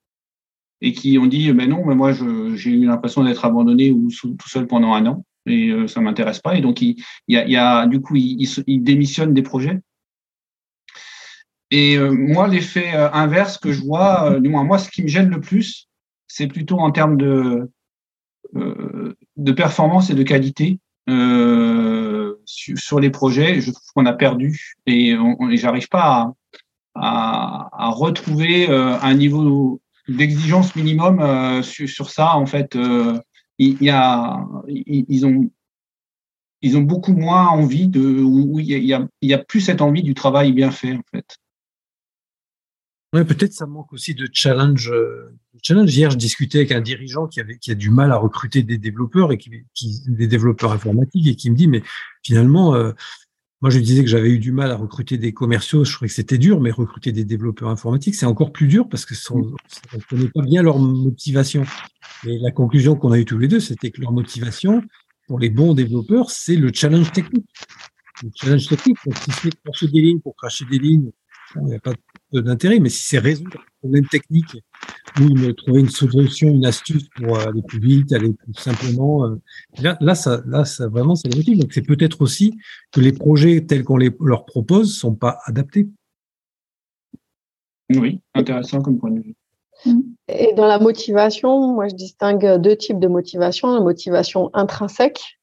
et 0.80 0.92
qui 0.92 1.18
ont 1.18 1.26
dit, 1.26 1.52
mais 1.52 1.66
non, 1.66 1.84
mais 1.84 1.94
moi, 1.94 2.12
j'ai 2.12 2.70
eu 2.70 2.87
l'impression 2.87 3.25
d'être 3.25 3.44
abandonné 3.44 3.90
ou 3.90 4.08
tout 4.11 4.49
seul 4.49 4.66
pendant 4.66 4.94
un 4.94 5.06
an 5.06 5.25
et 5.46 5.70
euh, 5.70 5.88
ça 5.88 6.00
m'intéresse 6.00 6.40
pas. 6.40 6.56
Et 6.56 6.61
donc, 6.61 6.80
il, 6.82 6.96
y, 7.28 7.56
a, 7.56 7.87
du 7.87 8.00
coup, 8.00 8.16
ils 8.16 8.42
il, 8.42 8.64
il 8.66 8.82
démissionnent 8.82 9.34
des 9.34 9.42
projets? 9.42 9.80
Et 11.75 11.99
moi, 11.99 12.49
l'effet 12.49 12.91
inverse 12.93 13.57
que 13.57 13.73
je 13.73 13.81
vois, 13.81 14.38
du 14.41 14.50
moins 14.50 14.62
moi, 14.62 14.79
ce 14.79 14.91
qui 14.91 15.02
me 15.02 15.09
gêne 15.09 15.31
le 15.31 15.41
plus, 15.41 15.88
c'est 16.26 16.47
plutôt 16.47 16.79
en 16.79 16.91
termes 16.91 17.17
de, 17.17 17.71
de 18.55 19.52
performance 19.52 20.11
et 20.11 20.14
de 20.14 20.23
qualité. 20.23 20.79
sur, 22.45 23.00
les 23.00 23.09
projets, 23.09 23.62
je 23.62 23.71
trouve 23.71 23.87
qu'on 23.95 24.05
a 24.05 24.12
perdu 24.12 24.75
et, 24.85 25.12
et 25.12 25.57
j'arrive 25.57 25.88
pas 25.88 26.35
à, 26.95 27.71
à, 27.73 27.88
retrouver 27.88 28.69
un 28.69 29.14
niveau 29.14 29.81
d'exigence 30.09 30.76
minimum 30.76 31.62
sur, 31.62 31.88
sur, 31.88 32.11
ça. 32.11 32.37
En 32.37 32.45
fait, 32.45 32.76
il, 33.57 33.83
y 33.83 33.88
a, 33.88 34.47
ils 34.69 35.25
ont 35.25 35.50
ils 36.62 36.76
ont 36.76 36.83
beaucoup 36.83 37.12
moins 37.12 37.49
envie 37.49 37.88
de, 37.88 38.23
où 38.23 38.61
il 38.61 38.67
y 38.67 38.95
a, 38.95 39.07
il 39.21 39.29
y 39.29 39.35
a 39.35 39.38
plus 39.38 39.61
cette 39.61 39.83
envie 39.83 40.02
du 40.02 40.12
travail 40.14 40.52
bien 40.52 40.71
fait 40.71 40.93
en 40.93 41.02
fait. 41.11 41.38
Ouais, 43.12 43.26
peut-être 43.26 43.52
ça 43.52 43.66
manque 43.66 43.92
aussi 43.92 44.14
de 44.14 44.26
challenge. 44.33 44.90
Euh, 44.90 45.37
challenge. 45.62 45.95
Hier, 45.95 46.11
je 46.11 46.16
discutais 46.16 46.59
avec 46.59 46.73
un 46.73 46.81
dirigeant 46.81 47.26
qui 47.26 47.40
avait 47.40 47.59
qui 47.59 47.71
a 47.71 47.75
du 47.75 47.90
mal 47.90 48.11
à 48.11 48.16
recruter 48.16 48.62
des 48.62 48.78
développeurs 48.78 49.33
et 49.33 49.38
qui, 49.38 49.50
qui 49.75 50.00
des 50.09 50.26
développeurs 50.26 50.73
informatiques 50.73 51.26
et 51.26 51.37
qui 51.37 51.50
me 51.50 51.57
dit 51.57 51.69
mais 51.69 51.83
finalement 52.23 52.75
euh, 52.75 52.92
moi 53.61 53.71
je 53.71 53.78
disais 53.81 54.02
que 54.02 54.09
j'avais 54.09 54.31
eu 54.31 54.38
du 54.38 54.50
mal 54.50 54.71
à 54.71 54.76
recruter 54.76 55.19
des 55.19 55.35
commerciaux, 55.35 55.85
je 55.85 55.92
trouvais 55.92 56.09
que 56.09 56.14
c'était 56.14 56.38
dur, 56.38 56.61
mais 56.62 56.71
recruter 56.71 57.12
des 57.12 57.25
développeurs 57.26 57.69
informatiques 57.69 58.14
c'est 58.14 58.25
encore 58.25 58.50
plus 58.50 58.66
dur 58.66 58.88
parce 58.88 59.04
que 59.04 59.14
on 59.31 59.40
ne 59.40 60.00
connaît 60.09 60.31
pas 60.31 60.42
bien 60.42 60.62
leur 60.62 60.78
motivation. 60.78 61.64
Et 62.26 62.38
la 62.38 62.50
conclusion 62.50 62.97
qu'on 62.97 63.12
a 63.12 63.19
eue 63.19 63.26
tous 63.26 63.38
les 63.38 63.49
deux, 63.49 63.61
c'était 63.61 63.90
que 63.90 64.00
leur 64.00 64.12
motivation, 64.12 64.83
pour 65.26 65.38
les 65.38 65.50
bons 65.50 65.75
développeurs, 65.75 66.31
c'est 66.31 66.57
le 66.57 66.71
challenge 66.73 67.12
technique. 67.12 67.47
Le 68.23 68.31
challenge 68.35 68.69
technique, 68.69 68.97
donc 69.04 69.19
si 69.19 69.31
c'est 69.33 69.62
cracher 69.62 69.88
des 69.88 70.00
lignes 70.00 70.21
pour 70.21 70.35
cracher 70.35 70.64
des 70.64 70.78
lignes, 70.78 71.11
il 71.57 71.64
n'y 71.64 71.75
a 71.75 71.81
pas 71.81 71.92
d'intérêt, 72.41 72.79
mais 72.79 72.89
si 72.89 73.05
c'est 73.05 73.19
résoudre 73.19 73.59
un 73.59 73.81
problème 73.81 74.07
technique 74.07 74.57
ou 75.21 75.53
trouver 75.53 75.81
une 75.81 75.91
solution, 75.91 76.49
une 76.49 76.67
astuce 76.67 77.09
pour 77.17 77.39
aller 77.39 77.62
plus 77.62 77.81
vite, 77.81 78.12
aller 78.12 78.33
plus 78.33 78.55
simplement, 78.55 79.27
euh, 79.27 79.37
là, 79.81 79.97
là, 80.01 80.15
ça, 80.15 80.43
là, 80.47 80.65
ça 80.65 80.89
vraiment, 80.89 81.15
c'est 81.15 81.35
motive. 81.35 81.59
Donc, 81.59 81.73
c'est 81.73 81.87
peut-être 81.87 82.23
aussi 82.23 82.57
que 82.93 83.01
les 83.01 83.12
projets 83.12 83.65
tels 83.67 83.85
qu'on 83.85 83.97
les, 83.97 84.11
leur 84.21 84.45
propose 84.45 84.97
sont 84.97 85.15
pas 85.15 85.39
adaptés. 85.45 85.89
Oui, 87.91 88.21
intéressant 88.35 88.81
comme 88.81 88.99
point 88.99 89.11
de 89.11 89.21
vue. 89.21 89.35
Et 90.29 90.53
dans 90.55 90.67
la 90.67 90.79
motivation, 90.79 91.75
moi 91.75 91.89
je 91.89 91.95
distingue 91.95 92.61
deux 92.61 92.77
types 92.77 93.01
de 93.01 93.09
motivation, 93.09 93.75
la 93.75 93.81
motivation 93.81 94.51
intrinsèque 94.55 95.41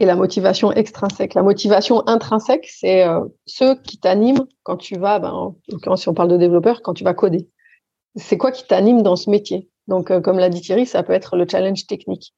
et 0.00 0.06
la 0.06 0.16
motivation 0.16 0.72
extrinsèque. 0.72 1.34
La 1.34 1.42
motivation 1.42 2.06
intrinsèque, 2.08 2.68
c'est 2.68 3.06
euh, 3.06 3.20
ceux 3.46 3.76
qui 3.76 3.98
t'animent 3.98 4.46
quand 4.62 4.76
tu 4.76 4.98
vas, 4.98 5.18
ben, 5.18 5.54
si 5.96 6.08
on 6.08 6.14
parle 6.14 6.30
de 6.30 6.36
développeur, 6.36 6.82
quand 6.82 6.94
tu 6.94 7.04
vas 7.04 7.14
coder. 7.14 7.48
C'est 8.16 8.38
quoi 8.38 8.52
qui 8.52 8.66
t'anime 8.66 9.02
dans 9.02 9.16
ce 9.16 9.30
métier? 9.30 9.68
Donc, 9.86 10.10
euh, 10.10 10.20
comme 10.20 10.38
l'a 10.38 10.48
dit 10.48 10.60
Thierry, 10.60 10.86
ça 10.86 11.02
peut 11.02 11.12
être 11.12 11.36
le 11.36 11.46
challenge 11.48 11.86
technique, 11.86 12.34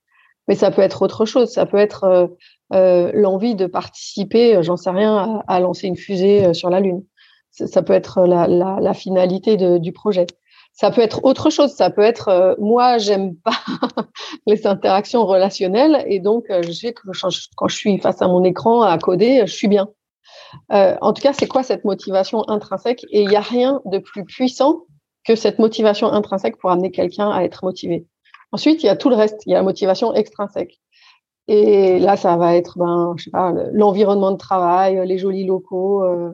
mais 0.48 0.54
ça 0.54 0.70
peut 0.70 0.82
être 0.82 1.02
autre 1.02 1.24
chose. 1.24 1.50
Ça 1.50 1.64
peut 1.64 1.78
être 1.78 2.30
euh, 2.72 3.10
l'envie 3.14 3.54
de 3.54 3.66
participer, 3.66 4.62
j'en 4.62 4.76
sais 4.76 4.90
rien, 4.90 5.42
à, 5.46 5.60
lancer 5.60 5.86
une 5.86 5.96
fusée 5.96 6.52
sur 6.52 6.70
la 6.70 6.80
Lune. 6.80 7.04
Ça, 7.52 7.82
peut 7.82 7.94
être 7.94 8.26
la, 8.26 8.46
la, 8.46 8.78
la 8.80 8.92
finalité 8.92 9.56
de, 9.56 9.78
du 9.78 9.92
projet 9.92 10.26
ça 10.76 10.90
peut 10.90 11.00
être 11.00 11.24
autre 11.24 11.50
chose. 11.50 11.72
Ça 11.72 11.90
peut 11.90 12.02
être 12.02 12.28
euh, 12.28 12.54
moi, 12.58 12.98
j'aime 12.98 13.34
pas 13.34 13.58
les 14.46 14.66
interactions 14.66 15.24
relationnelles 15.26 16.04
et 16.06 16.20
donc 16.20 16.50
euh, 16.50 16.62
je 16.62 16.70
sais 16.70 16.92
que 16.92 17.02
quand 17.56 17.68
je 17.68 17.76
suis 17.76 17.98
face 17.98 18.22
à 18.22 18.28
mon 18.28 18.44
écran 18.44 18.82
à 18.82 18.96
coder, 18.98 19.42
je 19.46 19.52
suis 19.52 19.68
bien. 19.68 19.88
Euh, 20.72 20.94
en 21.00 21.12
tout 21.14 21.22
cas, 21.22 21.32
c'est 21.32 21.48
quoi 21.48 21.62
cette 21.62 21.84
motivation 21.84 22.48
intrinsèque? 22.48 23.04
Et 23.10 23.22
il 23.22 23.28
n'y 23.28 23.36
a 23.36 23.40
rien 23.40 23.80
de 23.86 23.98
plus 23.98 24.24
puissant 24.24 24.82
que 25.24 25.34
cette 25.34 25.58
motivation 25.58 26.12
intrinsèque 26.12 26.58
pour 26.58 26.70
amener 26.70 26.90
quelqu'un 26.90 27.30
à 27.30 27.42
être 27.42 27.64
motivé. 27.64 28.06
Ensuite, 28.52 28.82
il 28.82 28.86
y 28.86 28.90
a 28.90 28.96
tout 28.96 29.08
le 29.08 29.16
reste. 29.16 29.42
Il 29.46 29.52
y 29.52 29.54
a 29.54 29.58
la 29.58 29.64
motivation 29.64 30.14
extrinsèque. 30.14 30.78
Et 31.48 31.98
là, 31.98 32.16
ça 32.16 32.36
va 32.36 32.54
être, 32.54 32.78
ben, 32.78 33.14
sais 33.18 33.30
pas, 33.30 33.52
l'environnement 33.72 34.32
de 34.32 34.36
travail, 34.36 35.00
les 35.06 35.18
jolis 35.18 35.46
locaux, 35.46 36.04
euh, 36.04 36.32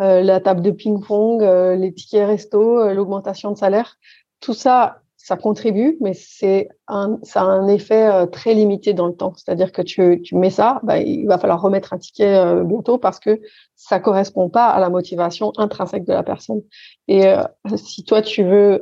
la 0.00 0.40
table 0.40 0.62
de 0.62 0.70
ping-pong, 0.70 1.42
euh, 1.42 1.76
les 1.76 1.92
tickets 1.92 2.26
resto, 2.26 2.80
euh, 2.80 2.94
l'augmentation 2.94 3.52
de 3.52 3.58
salaire. 3.58 3.98
Tout 4.40 4.54
ça, 4.54 5.02
ça 5.18 5.36
contribue, 5.36 5.98
mais 6.00 6.14
c'est 6.14 6.70
un, 6.88 7.18
ça 7.22 7.42
a 7.42 7.44
un 7.44 7.68
effet 7.68 8.26
très 8.28 8.54
limité 8.54 8.94
dans 8.94 9.06
le 9.06 9.14
temps. 9.14 9.34
C'est-à-dire 9.36 9.70
que 9.70 9.82
tu, 9.82 10.22
tu 10.22 10.34
mets 10.34 10.48
ça, 10.48 10.80
bah, 10.82 10.98
il 10.98 11.26
va 11.26 11.36
falloir 11.36 11.60
remettre 11.60 11.92
un 11.92 11.98
ticket 11.98 12.64
bientôt 12.64 12.96
parce 12.96 13.20
que 13.20 13.38
ça 13.76 14.00
correspond 14.00 14.48
pas 14.48 14.68
à 14.68 14.80
la 14.80 14.88
motivation 14.88 15.52
intrinsèque 15.58 16.04
de 16.04 16.14
la 16.14 16.22
personne. 16.22 16.62
Et 17.06 17.34
si 17.76 18.04
toi 18.04 18.22
tu 18.22 18.44
veux 18.44 18.80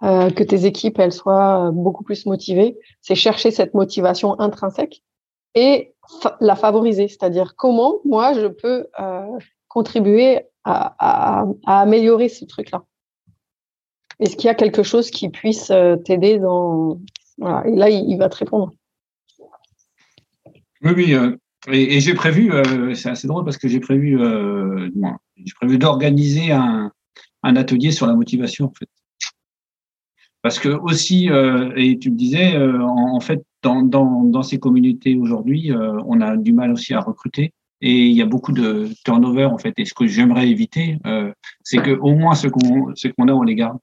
que 0.00 0.42
tes 0.44 0.66
équipes 0.66 1.00
elles 1.00 1.12
soient 1.12 1.72
beaucoup 1.72 2.04
plus 2.04 2.24
motivées, 2.24 2.78
c'est 3.00 3.16
chercher 3.16 3.50
cette 3.50 3.74
motivation 3.74 4.38
intrinsèque 4.38 5.02
et 5.56 5.96
la 6.40 6.54
favoriser. 6.54 7.08
C'est-à-dire 7.08 7.56
comment 7.56 7.96
moi 8.04 8.34
je 8.34 8.46
peux 8.46 8.86
contribuer 9.78 10.40
à, 10.64 11.46
améliorer 11.66 12.28
ce 12.28 12.44
truc-là 12.44 12.82
Est-ce 14.18 14.36
qu'il 14.36 14.46
y 14.46 14.50
a 14.50 14.54
quelque 14.54 14.82
chose 14.82 15.08
qui 15.10 15.28
puisse 15.28 15.70
euh, 15.70 15.94
t'aider 15.96 16.40
dans... 16.40 17.00
Et 17.64 17.76
là, 17.76 17.88
il, 17.88 18.16
va 18.18 18.28
te 18.28 18.38
répondre. 18.38 18.72
Oui, 20.82 20.92
oui. 20.96 21.14
Euh, 21.14 21.36
et, 21.68 22.00
j'ai 22.00 22.14
prévu, 22.14 22.52
euh, 22.52 22.92
c'est 22.94 23.08
assez 23.08 23.28
drôle 23.28 23.44
parce 23.44 23.56
que 23.56 23.68
j'ai 23.68 23.78
prévu, 23.78 24.18
d'organiser 25.62 26.50
un, 26.50 26.90
atelier 27.44 27.92
sur 27.92 28.08
la 28.08 28.14
motivation, 28.14 28.64
en 28.66 28.72
fait. 28.76 28.88
Parce 30.42 30.58
que 30.58 30.70
aussi, 30.70 31.28
et 31.76 31.98
tu 32.00 32.10
me 32.10 32.16
disais, 32.16 32.58
en, 32.58 33.20
fait, 33.20 33.44
dans 33.62 34.42
ces 34.42 34.58
communautés 34.58 35.14
aujourd'hui, 35.14 35.70
on 35.72 36.20
a 36.20 36.36
du 36.36 36.52
mal 36.52 36.72
aussi 36.72 36.94
à 36.94 37.00
recruter 37.00 37.52
et 37.80 38.06
il 38.06 38.16
y 38.16 38.22
a 38.22 38.26
beaucoup 38.26 38.52
de 38.52 38.88
turnover 39.04 39.44
en 39.44 39.58
fait. 39.58 39.74
Et 39.76 39.84
ce 39.84 39.94
que 39.94 40.06
j'aimerais 40.06 40.48
éviter, 40.48 40.98
euh, 41.06 41.32
c'est 41.62 41.78
que 41.78 41.92
au 41.92 42.14
moins 42.14 42.34
ce 42.34 42.48
qu'on 42.48 42.94
ce 42.94 43.08
qu'on 43.08 43.28
a, 43.28 43.32
on 43.32 43.42
les 43.42 43.54
garde. 43.54 43.78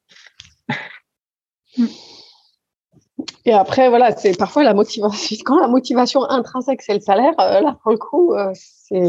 Et 3.46 3.54
après, 3.54 3.90
voilà, 3.90 4.16
c'est 4.16 4.38
parfois 4.38 4.64
la 4.64 4.74
motivation. 4.74 5.38
Quand 5.46 5.60
la 5.60 5.68
motivation 5.68 6.24
intrinsèque, 6.30 6.82
c'est 6.82 6.96
le 6.96 7.00
salaire, 7.00 7.34
euh, 7.40 7.62
là, 7.62 7.78
pour 7.82 7.92
le 7.92 7.98
coup, 7.98 8.34
euh, 8.34 8.52
c'est, 8.54 9.02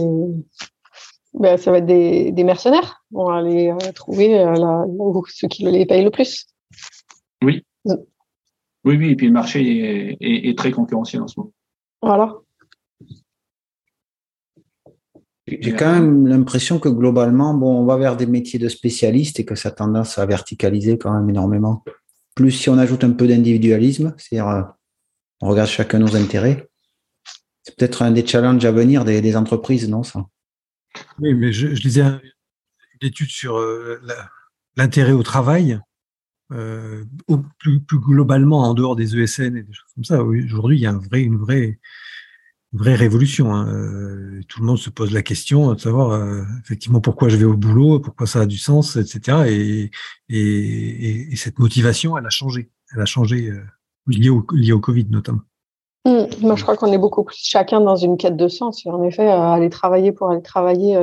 ben, 1.35 1.57
ça 1.57 1.71
va 1.71 1.79
être 1.79 1.87
des, 1.87 2.31
des 2.33 2.45
mercenaires. 2.45 3.03
On 3.13 3.25
va 3.27 3.39
aller 3.39 3.73
trouver 3.95 4.45
ceux 5.29 5.49
qui 5.49 5.65
les 5.65 5.87
payent 5.87 6.05
le 6.05 6.11
plus. 6.11 6.47
Oui. 7.43 7.65
Mm. 7.85 7.95
Oui, 8.85 8.97
oui. 8.97 9.11
Et 9.11 9.17
puis 9.17 9.27
le 9.27 9.33
marché 9.33 9.61
est, 9.61 10.17
est, 10.21 10.49
est 10.51 10.59
très 10.59 10.71
concurrentiel 10.71 11.23
en 11.23 11.27
ce 11.27 11.41
moment. 11.41 11.53
Voilà. 12.03 12.35
J'ai 15.47 15.75
quand 15.75 15.93
même 15.93 16.27
l'impression 16.27 16.81
que 16.81 16.89
globalement, 16.89 17.55
bon, 17.55 17.81
on 17.81 17.85
va 17.85 17.97
vers 17.97 18.17
des 18.17 18.27
métiers 18.27 18.59
de 18.59 18.69
spécialistes 18.69 19.39
et 19.39 19.45
que 19.45 19.55
ça 19.55 19.69
a 19.69 19.73
tendance 19.73 20.19
à 20.19 20.27
verticaliser 20.27 20.99
quand 20.99 21.13
même 21.13 21.31
énormément. 21.31 21.85
Plus 22.35 22.51
si 22.51 22.69
on 22.69 22.79
ajoute 22.79 23.05
un 23.05 23.13
peu 23.13 23.29
d'individualisme, 23.29 24.15
c'est-à-dire 24.19 24.49
euh, 24.49 24.63
on 25.41 25.49
regarde 25.49 25.69
chacun 25.69 26.01
nos 26.01 26.17
intérêts. 26.17 26.69
C'est 27.63 27.77
peut-être 27.77 28.03
un 28.03 28.11
des 28.11 28.27
challenges 28.27 28.65
à 28.65 28.73
venir 28.73 29.05
des, 29.05 29.37
entreprises, 29.37 29.89
non 29.89 30.03
ça? 30.03 30.27
Oui, 31.21 31.35
mais 31.35 31.53
je, 31.53 31.69
lisais 31.69 32.03
une 32.03 33.09
étude 33.09 33.31
sur 33.31 33.57
euh, 33.59 34.01
l'intérêt 34.77 35.13
au 35.13 35.23
travail, 35.23 35.79
euh, 36.53 37.05
plus, 37.59 37.81
globalement 37.93 38.63
en 38.63 38.75
dehors 38.75 38.97
des 38.97 39.17
ESN 39.17 39.57
et 39.57 39.63
des 39.63 39.73
choses 39.73 39.93
comme 39.95 40.05
ça. 40.05 40.23
Aujourd'hui, 40.23 40.79
il 40.79 40.81
y 40.81 40.87
a 40.87 40.91
un 40.91 40.99
vrai, 40.99 41.23
une 41.23 41.37
vraie 41.37 41.79
vraie 42.73 42.95
révolution. 42.95 43.55
Hein. 43.55 43.69
Euh, 43.69 44.41
tout 44.49 44.61
le 44.61 44.67
monde 44.67 44.79
se 44.79 44.91
pose 44.91 45.13
la 45.13 45.23
question 45.23 45.73
de 45.73 45.81
savoir 45.81 46.11
euh, 46.11 46.43
effectivement 46.63 47.01
pourquoi 47.01 47.29
je 47.29 47.37
vais 47.37 47.45
au 47.45 47.57
boulot, 47.57 48.01
pourquoi 48.01 48.27
ça 48.27 48.41
a 48.41 48.47
du 48.47 48.59
sens, 48.59 48.97
etc. 48.97 49.45
Et, 49.49 49.91
et, 50.29 51.33
et 51.33 51.37
cette 51.37 51.59
motivation, 51.59 52.17
elle 52.19 52.27
a 52.27 52.31
changé. 52.31 52.71
Elle 52.95 53.01
a 53.01 53.07
changé 53.07 53.49
euh, 53.49 53.63
liée, 54.07 54.31
au, 54.31 54.45
lié 54.53 54.73
au 54.73 54.81
Covid 54.81 55.07
notamment. 55.11 55.43
Mmh. 56.05 56.25
Moi, 56.43 56.57
je 56.57 56.63
crois 56.63 56.77
qu'on 56.77 56.93
est 56.93 56.99
beaucoup 56.99 57.25
plus 57.25 57.39
chacun 57.39 57.81
dans 57.81 57.97
une 57.97 58.17
quête 58.17 58.37
de 58.37 58.49
sens. 58.49 58.87
En 58.87 59.03
effet, 59.03 59.27
aller 59.27 59.71
travailler 59.71 60.13
pour 60.13 60.31
aller 60.31 60.43
travailler, 60.43 60.95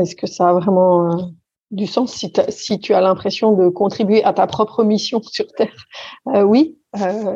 est-ce 0.00 0.16
que 0.16 0.26
ça 0.26 0.48
a 0.48 0.52
vraiment 0.52 1.32
du 1.70 1.86
sens? 1.86 2.12
Si, 2.48 2.80
tu 2.80 2.94
as 2.94 3.00
l'impression 3.00 3.52
de 3.52 3.68
contribuer 3.68 4.24
à 4.24 4.32
ta 4.32 4.46
propre 4.46 4.84
mission 4.84 5.22
sur 5.32 5.46
Terre 5.52 5.86
Oui, 6.26 6.76
euh, 6.76 6.77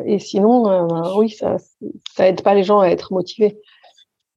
et 0.05 0.19
sinon, 0.19 0.69
euh, 0.69 1.17
oui, 1.17 1.29
ça, 1.29 1.57
ça 2.15 2.27
aide 2.27 2.41
pas 2.41 2.53
les 2.53 2.63
gens 2.63 2.79
à 2.79 2.87
être 2.87 3.13
motivés. 3.13 3.59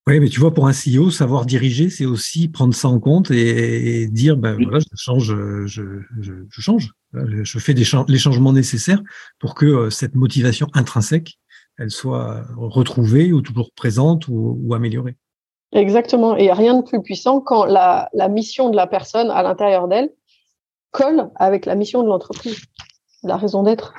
Oui, 0.08 0.20
mais 0.20 0.28
tu 0.28 0.38
vois, 0.38 0.54
pour 0.54 0.68
un 0.68 0.72
CEO, 0.72 1.10
savoir 1.10 1.46
diriger, 1.46 1.90
c'est 1.90 2.04
aussi 2.04 2.48
prendre 2.48 2.74
ça 2.74 2.88
en 2.88 3.00
compte 3.00 3.32
et, 3.32 4.06
dire, 4.06 4.36
ben 4.36 4.56
voilà, 4.62 4.78
je 4.78 4.86
change, 4.94 5.34
je, 5.66 6.00
je, 6.20 6.32
je 6.48 6.60
change, 6.60 6.92
je 7.12 7.58
fais 7.58 7.74
des 7.74 7.84
les 8.06 8.18
changements 8.18 8.52
nécessaires 8.52 9.02
pour 9.40 9.56
que 9.56 9.66
euh, 9.66 9.90
cette 9.90 10.14
motivation 10.14 10.68
intrinsèque, 10.74 11.38
elle 11.76 11.90
soit 11.90 12.44
retrouvée 12.56 13.32
ou 13.32 13.40
toujours 13.40 13.72
présente 13.72 14.28
ou, 14.28 14.58
ou 14.62 14.74
améliorée. 14.74 15.16
Exactement. 15.72 16.36
Et 16.36 16.52
rien 16.52 16.74
de 16.74 16.82
plus 16.82 17.02
puissant 17.02 17.40
quand 17.40 17.64
la, 17.64 18.08
mission 18.30 18.70
de 18.70 18.76
la 18.76 18.86
personne 18.86 19.30
à 19.30 19.42
l'intérieur 19.42 19.88
d'elle 19.88 20.10
colle 20.90 21.30
avec 21.36 21.66
la 21.66 21.74
mission 21.74 22.02
de 22.02 22.08
l'entreprise, 22.08 22.60
la 23.22 23.36
raison 23.36 23.62
d'être. 23.62 23.94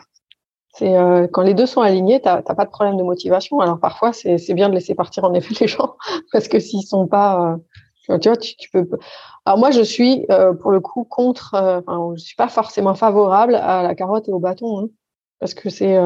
C'est 0.77 0.95
euh, 0.95 1.27
quand 1.27 1.41
les 1.41 1.55
deux 1.55 1.65
sont 1.65 1.81
alignés, 1.81 2.21
tu 2.21 2.27
n'as 2.27 2.41
pas 2.41 2.65
de 2.65 2.69
problème 2.69 2.97
de 2.97 3.03
motivation. 3.03 3.59
Alors 3.61 3.79
parfois, 3.79 4.13
c'est 4.13 4.53
bien 4.53 4.69
de 4.69 4.75
laisser 4.75 4.93
partir 4.93 5.23
en 5.23 5.33
effet 5.33 5.55
les 5.61 5.67
gens 5.67 5.95
parce 6.31 6.47
que 6.47 6.59
s'ils 6.59 6.85
sont 6.85 7.07
pas, 7.07 7.57
euh, 8.09 8.19
tu 8.19 8.29
vois, 8.29 8.37
tu, 8.37 8.69
peux. 8.71 8.87
Alors 9.45 9.57
moi, 9.57 9.71
je 9.71 9.81
suis 9.81 10.25
euh, 10.29 10.53
pour 10.53 10.71
le 10.71 10.79
coup 10.79 11.03
contre. 11.03 11.55
Enfin, 11.55 12.13
je 12.15 12.23
suis 12.23 12.35
pas 12.35 12.47
forcément 12.47 12.93
favorable 12.93 13.55
à 13.55 13.81
la 13.81 13.95
carotte 13.95 14.29
et 14.29 14.31
au 14.31 14.39
bâton, 14.39 14.79
hein, 14.79 14.87
parce 15.39 15.55
que 15.55 15.69
c'est, 15.69 15.97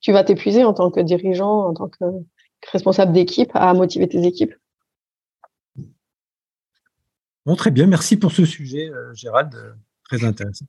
tu 0.00 0.12
vas 0.12 0.24
t'épuiser 0.24 0.62
en 0.62 0.74
tant 0.74 0.90
que 0.90 1.00
dirigeant, 1.00 1.68
en 1.68 1.72
tant 1.72 1.88
que 1.88 2.04
responsable 2.70 3.12
d'équipe, 3.12 3.50
à 3.54 3.72
motiver 3.72 4.08
tes 4.08 4.26
équipes. 4.26 4.54
Bon, 7.46 7.56
très 7.56 7.70
bien. 7.70 7.86
Merci 7.86 8.18
pour 8.18 8.32
ce 8.32 8.44
sujet, 8.44 8.90
Gérald. 9.14 9.54
Très 10.04 10.22
intéressant. 10.22 10.66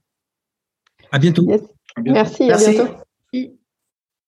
À 1.11 1.19
bientôt. 1.19 1.45
Merci, 1.97 2.51
à 2.51 2.57
bientôt. 2.57 2.93